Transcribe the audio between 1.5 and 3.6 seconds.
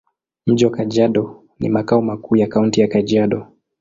ni makao makuu ya Kaunti ya Kajiado.